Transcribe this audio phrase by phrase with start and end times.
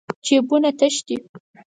[0.25, 1.15] جېبونه تش دي.